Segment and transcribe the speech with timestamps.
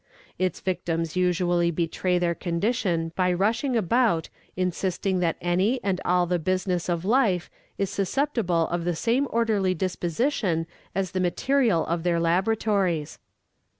[0.39, 6.39] Its victims usually betray their condition by rushing about insisting that any and all the
[6.39, 12.19] business of life is susceptible of the same orderly disposition as the material of their
[12.19, 13.19] laboratories.